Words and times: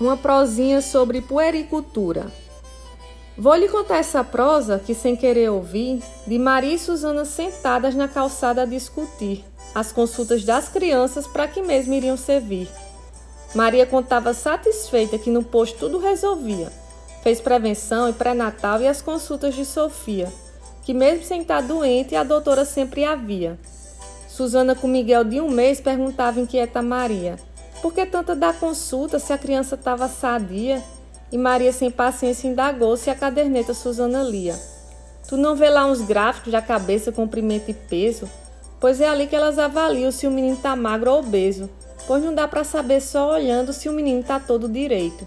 uma 0.00 0.16
prosinha 0.16 0.80
sobre 0.80 1.20
puericultura. 1.20 2.26
Vou 3.36 3.54
lhe 3.54 3.68
contar 3.68 3.98
essa 3.98 4.24
prosa 4.24 4.78
que, 4.78 4.94
sem 4.94 5.14
querer 5.14 5.50
ouvir, 5.50 6.02
de 6.26 6.38
Maria 6.38 6.74
e 6.74 6.78
Susana 6.78 7.26
sentadas 7.26 7.94
na 7.94 8.08
calçada 8.08 8.62
a 8.62 8.66
discutir 8.66 9.44
as 9.74 9.92
consultas 9.92 10.42
das 10.42 10.68
crianças 10.68 11.26
para 11.26 11.46
que 11.46 11.62
mesmo 11.62 11.92
iriam 11.92 12.16
servir. 12.16 12.68
Maria 13.54 13.84
contava 13.84 14.32
satisfeita 14.32 15.18
que 15.18 15.30
no 15.30 15.42
posto 15.42 15.78
tudo 15.78 15.98
resolvia. 15.98 16.72
Fez 17.22 17.40
prevenção 17.40 18.08
e 18.08 18.12
pré-natal 18.14 18.80
e 18.80 18.88
as 18.88 19.02
consultas 19.02 19.54
de 19.54 19.64
Sofia, 19.66 20.32
que 20.82 20.94
mesmo 20.94 21.24
sem 21.24 21.42
estar 21.42 21.60
doente, 21.60 22.16
a 22.16 22.24
doutora 22.24 22.64
sempre 22.64 23.04
havia. 23.04 23.58
Susana 24.28 24.74
com 24.74 24.88
Miguel 24.88 25.24
de 25.24 25.40
um 25.40 25.50
mês 25.50 25.80
perguntava 25.80 26.40
inquieta 26.40 26.78
a 26.78 26.82
Maria 26.82 27.38
por 27.80 27.94
que 27.94 28.04
tanta 28.04 28.36
da 28.36 28.52
consulta 28.52 29.18
se 29.18 29.32
a 29.32 29.38
criança 29.38 29.74
estava 29.74 30.08
sadia? 30.08 30.82
E 31.32 31.38
Maria, 31.38 31.72
sem 31.72 31.90
paciência, 31.90 32.48
indagou 32.48 32.96
se 32.96 33.08
a 33.08 33.14
caderneta 33.14 33.72
Susana 33.72 34.22
lia. 34.22 34.58
Tu 35.28 35.36
não 35.36 35.54
vê 35.54 35.70
lá 35.70 35.86
uns 35.86 36.00
gráficos 36.00 36.52
da 36.52 36.60
cabeça, 36.60 37.12
comprimento 37.12 37.70
e 37.70 37.74
peso? 37.74 38.28
Pois 38.80 39.00
é 39.00 39.08
ali 39.08 39.26
que 39.26 39.36
elas 39.36 39.58
avaliam 39.58 40.10
se 40.10 40.26
o 40.26 40.30
menino 40.30 40.56
está 40.56 40.74
magro 40.74 41.12
ou 41.12 41.20
obeso, 41.20 41.70
pois 42.06 42.24
não 42.24 42.34
dá 42.34 42.48
para 42.48 42.64
saber 42.64 43.00
só 43.00 43.34
olhando 43.34 43.72
se 43.72 43.88
o 43.88 43.92
menino 43.92 44.20
está 44.20 44.40
todo 44.40 44.68
direito. 44.68 45.26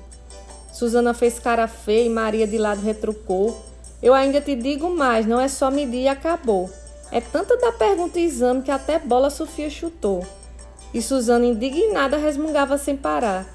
Susana 0.74 1.14
fez 1.14 1.40
cara 1.40 1.68
feia 1.68 2.06
e 2.06 2.10
Maria 2.10 2.46
de 2.46 2.58
lado 2.58 2.82
retrucou. 2.82 3.58
Eu 4.02 4.14
ainda 4.14 4.42
te 4.42 4.56
digo 4.56 4.90
mais, 4.90 5.26
não 5.26 5.40
é 5.40 5.48
só 5.48 5.72
medir 5.72 6.02
e 6.02 6.08
acabou. 6.08 6.70
É 7.12 7.22
tanta 7.22 7.56
da 7.58 7.72
pergunta 7.72 8.20
e 8.20 8.26
exame 8.26 8.64
que 8.64 8.72
até 8.72 9.00
bola 9.00 9.30
Sofia 9.30 9.70
chutou. 9.70 10.26
E 10.94 11.02
Suzana, 11.02 11.46
indignada, 11.46 12.18
resmungava 12.18 12.78
sem 12.78 12.96
parar. 12.96 13.46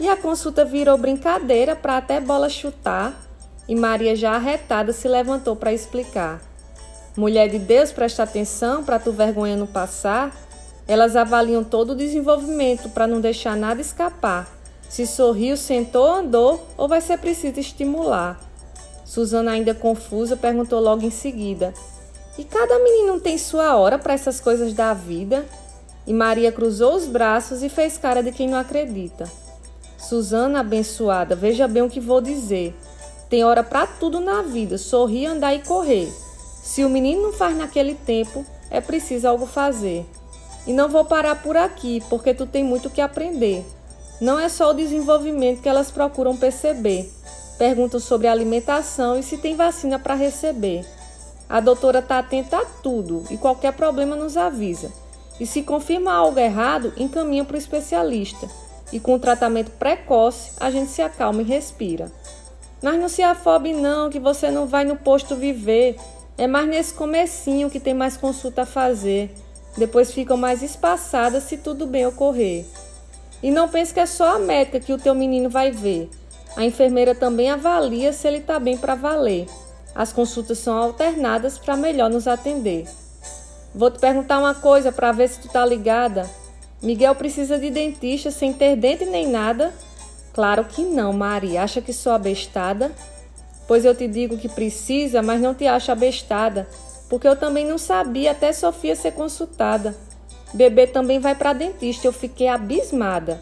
E 0.00 0.08
a 0.08 0.16
consulta 0.16 0.64
virou 0.64 0.98
brincadeira 0.98 1.76
para 1.76 1.96
até 1.96 2.20
bola 2.20 2.48
chutar. 2.48 3.14
E 3.68 3.74
Maria, 3.74 4.16
já 4.16 4.32
arretada, 4.32 4.92
se 4.92 5.06
levantou 5.06 5.54
para 5.54 5.72
explicar. 5.72 6.40
Mulher 7.16 7.48
de 7.48 7.58
Deus, 7.58 7.92
presta 7.92 8.22
atenção 8.22 8.84
para 8.84 8.98
tu 8.98 9.12
vergonha 9.12 9.56
não 9.56 9.66
passar. 9.66 10.34
Elas 10.86 11.16
avaliam 11.16 11.62
todo 11.62 11.90
o 11.90 11.96
desenvolvimento 11.96 12.88
para 12.88 13.06
não 13.06 13.20
deixar 13.20 13.56
nada 13.56 13.80
escapar. 13.80 14.48
Se 14.88 15.06
sorriu, 15.06 15.56
sentou, 15.56 16.06
andou 16.06 16.66
ou 16.76 16.88
vai 16.88 17.00
ser 17.00 17.18
preciso 17.18 17.60
estimular. 17.60 18.40
Suzana, 19.04 19.52
ainda 19.52 19.74
confusa, 19.74 20.36
perguntou 20.36 20.80
logo 20.80 21.04
em 21.04 21.10
seguida: 21.10 21.74
E 22.38 22.44
cada 22.44 22.78
menino 22.78 23.20
tem 23.20 23.36
sua 23.36 23.76
hora 23.76 23.98
para 23.98 24.14
essas 24.14 24.40
coisas 24.40 24.72
da 24.72 24.94
vida? 24.94 25.44
E 26.08 26.14
Maria 26.14 26.50
cruzou 26.50 26.94
os 26.94 27.04
braços 27.04 27.62
e 27.62 27.68
fez 27.68 27.98
cara 27.98 28.22
de 28.22 28.32
quem 28.32 28.48
não 28.48 28.56
acredita. 28.56 29.30
Susana, 29.98 30.60
abençoada, 30.60 31.36
veja 31.36 31.68
bem 31.68 31.82
o 31.82 31.90
que 31.90 32.00
vou 32.00 32.22
dizer. 32.22 32.74
Tem 33.28 33.44
hora 33.44 33.62
para 33.62 33.86
tudo 33.86 34.18
na 34.18 34.40
vida, 34.40 34.78
sorrir, 34.78 35.26
andar 35.26 35.54
e 35.54 35.58
correr. 35.58 36.10
Se 36.62 36.82
o 36.82 36.88
menino 36.88 37.24
não 37.24 37.32
faz 37.34 37.54
naquele 37.54 37.94
tempo, 37.94 38.42
é 38.70 38.80
preciso 38.80 39.28
algo 39.28 39.44
fazer. 39.44 40.06
E 40.66 40.72
não 40.72 40.88
vou 40.88 41.04
parar 41.04 41.42
por 41.42 41.58
aqui, 41.58 42.02
porque 42.08 42.32
tu 42.32 42.46
tem 42.46 42.64
muito 42.64 42.88
que 42.88 43.02
aprender. 43.02 43.62
Não 44.18 44.40
é 44.40 44.48
só 44.48 44.70
o 44.70 44.74
desenvolvimento 44.74 45.60
que 45.60 45.68
elas 45.68 45.90
procuram 45.90 46.34
perceber. 46.34 47.12
Perguntam 47.58 48.00
sobre 48.00 48.28
alimentação 48.28 49.18
e 49.18 49.22
se 49.22 49.36
tem 49.36 49.54
vacina 49.54 49.98
para 49.98 50.14
receber. 50.14 50.86
A 51.50 51.60
doutora 51.60 51.98
está 51.98 52.18
atenta 52.18 52.56
a 52.56 52.64
tudo 52.82 53.24
e 53.30 53.36
qualquer 53.36 53.74
problema 53.74 54.16
nos 54.16 54.38
avisa. 54.38 54.90
E 55.40 55.46
se 55.46 55.62
confirma 55.62 56.12
algo 56.12 56.38
errado, 56.38 56.92
encaminha 56.96 57.44
para 57.44 57.54
o 57.54 57.58
especialista. 57.58 58.48
E 58.92 58.98
com 58.98 59.18
tratamento 59.18 59.70
precoce, 59.72 60.52
a 60.58 60.70
gente 60.70 60.90
se 60.90 61.02
acalma 61.02 61.42
e 61.42 61.44
respira. 61.44 62.10
Mas 62.82 62.98
não 62.98 63.08
se 63.08 63.22
afobe 63.22 63.72
não, 63.72 64.10
que 64.10 64.18
você 64.18 64.50
não 64.50 64.66
vai 64.66 64.84
no 64.84 64.96
posto 64.96 65.36
viver. 65.36 65.96
É 66.36 66.46
mais 66.46 66.68
nesse 66.68 66.94
comecinho 66.94 67.70
que 67.70 67.80
tem 67.80 67.94
mais 67.94 68.16
consulta 68.16 68.62
a 68.62 68.66
fazer. 68.66 69.34
Depois 69.76 70.12
ficam 70.12 70.36
mais 70.36 70.62
espaçadas 70.62 71.44
se 71.44 71.56
tudo 71.56 71.86
bem 71.86 72.06
ocorrer. 72.06 72.64
E 73.42 73.50
não 73.50 73.68
pense 73.68 73.94
que 73.94 74.00
é 74.00 74.06
só 74.06 74.36
a 74.36 74.38
médica 74.38 74.80
que 74.80 74.92
o 74.92 74.98
teu 74.98 75.14
menino 75.14 75.48
vai 75.48 75.70
ver. 75.70 76.08
A 76.56 76.64
enfermeira 76.64 77.14
também 77.14 77.50
avalia 77.50 78.12
se 78.12 78.26
ele 78.26 78.38
está 78.38 78.58
bem 78.58 78.76
para 78.76 78.96
valer. 78.96 79.46
As 79.94 80.12
consultas 80.12 80.58
são 80.58 80.76
alternadas 80.76 81.58
para 81.58 81.76
melhor 81.76 82.10
nos 82.10 82.26
atender. 82.26 82.86
Vou 83.78 83.92
te 83.92 84.00
perguntar 84.00 84.40
uma 84.40 84.56
coisa 84.56 84.90
para 84.90 85.12
ver 85.12 85.28
se 85.28 85.38
tu 85.38 85.46
tá 85.46 85.64
ligada. 85.64 86.28
Miguel 86.82 87.14
precisa 87.14 87.56
de 87.60 87.70
dentista 87.70 88.28
sem 88.28 88.52
ter 88.52 88.74
dente 88.74 89.04
nem 89.04 89.28
nada? 89.28 89.72
Claro 90.32 90.64
que 90.64 90.82
não, 90.82 91.12
Maria. 91.12 91.62
Acha 91.62 91.80
que 91.80 91.92
sou 91.92 92.10
abestada? 92.10 92.90
Pois 93.68 93.84
eu 93.84 93.94
te 93.94 94.08
digo 94.08 94.36
que 94.36 94.48
precisa, 94.48 95.22
mas 95.22 95.40
não 95.40 95.54
te 95.54 95.68
acho 95.68 95.92
abestada, 95.92 96.68
porque 97.08 97.28
eu 97.28 97.36
também 97.36 97.64
não 97.64 97.78
sabia 97.78 98.32
até 98.32 98.52
Sofia 98.52 98.96
ser 98.96 99.12
consultada. 99.12 99.94
Bebê 100.52 100.88
também 100.88 101.20
vai 101.20 101.36
para 101.36 101.52
dentista, 101.52 102.08
eu 102.08 102.12
fiquei 102.12 102.48
abismada. 102.48 103.40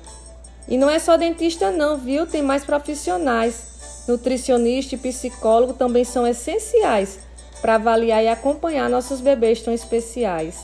E 0.68 0.76
não 0.76 0.90
é 0.90 0.98
só 0.98 1.16
dentista 1.16 1.70
não, 1.70 1.96
viu? 1.96 2.26
Tem 2.26 2.42
mais 2.42 2.62
profissionais. 2.62 4.04
Nutricionista 4.06 4.96
e 4.96 4.98
psicólogo 4.98 5.72
também 5.72 6.04
são 6.04 6.26
essenciais 6.26 7.24
para 7.66 7.74
avaliar 7.74 8.22
e 8.22 8.28
acompanhar 8.28 8.88
nossos 8.88 9.20
bebês 9.20 9.60
tão 9.60 9.74
especiais. 9.74 10.60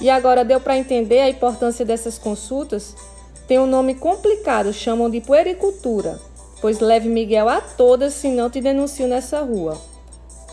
E 0.00 0.10
agora 0.10 0.44
deu 0.44 0.58
para 0.58 0.76
entender 0.76 1.20
a 1.20 1.30
importância 1.30 1.84
dessas 1.84 2.18
consultas? 2.18 2.96
Tem 3.46 3.56
um 3.60 3.68
nome 3.68 3.94
complicado, 3.94 4.72
chamam 4.72 5.08
de 5.08 5.20
puericultura, 5.20 6.18
pois 6.60 6.80
leve 6.80 7.08
Miguel 7.08 7.48
a 7.48 7.60
todas, 7.60 8.14
se 8.14 8.26
não 8.30 8.50
te 8.50 8.60
denuncio 8.60 9.06
nessa 9.06 9.42
rua. 9.42 9.80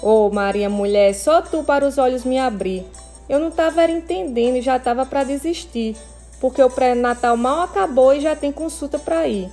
Ô 0.04 0.28
oh, 0.28 0.30
Maria 0.30 0.70
mulher, 0.70 1.16
só 1.16 1.42
tu 1.42 1.64
para 1.64 1.88
os 1.88 1.98
olhos 1.98 2.24
me 2.24 2.38
abrir. 2.38 2.86
Eu 3.28 3.40
não 3.40 3.48
estava 3.48 3.84
entendendo 3.86 4.58
e 4.58 4.62
já 4.62 4.78
estava 4.78 5.04
para 5.04 5.24
desistir, 5.24 5.96
porque 6.40 6.62
o 6.62 6.70
pré-natal 6.70 7.36
mal 7.36 7.62
acabou 7.62 8.14
e 8.14 8.22
já 8.22 8.36
tem 8.36 8.52
consulta 8.52 9.00
para 9.00 9.28
ir. 9.28 9.50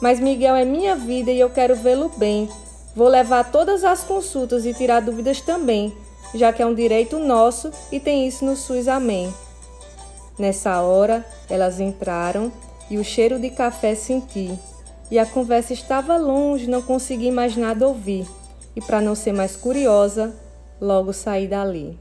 Mas 0.00 0.20
Miguel 0.20 0.56
é 0.56 0.64
minha 0.64 0.96
vida 0.96 1.30
e 1.30 1.38
eu 1.38 1.50
quero 1.50 1.76
vê-lo 1.76 2.10
bem, 2.16 2.48
Vou 2.94 3.08
levar 3.08 3.50
todas 3.50 3.84
as 3.84 4.02
consultas 4.02 4.66
e 4.66 4.74
tirar 4.74 5.00
dúvidas 5.00 5.40
também, 5.40 5.94
já 6.34 6.52
que 6.52 6.62
é 6.62 6.66
um 6.66 6.74
direito 6.74 7.18
nosso 7.18 7.70
e 7.92 8.00
tem 8.00 8.26
isso 8.26 8.44
no 8.44 8.56
SUS. 8.56 8.88
Amém. 8.88 9.32
Nessa 10.38 10.80
hora, 10.80 11.24
elas 11.48 11.80
entraram 11.80 12.50
e 12.90 12.98
o 12.98 13.04
cheiro 13.04 13.38
de 13.38 13.50
café 13.50 13.94
senti. 13.94 14.58
E 15.10 15.18
a 15.18 15.26
conversa 15.26 15.72
estava 15.72 16.16
longe, 16.16 16.68
não 16.68 16.82
consegui 16.82 17.30
mais 17.30 17.56
nada 17.56 17.86
ouvir. 17.86 18.26
E 18.74 18.80
para 18.80 19.00
não 19.00 19.14
ser 19.14 19.32
mais 19.32 19.56
curiosa, 19.56 20.34
logo 20.80 21.12
saí 21.12 21.46
dali. 21.46 21.98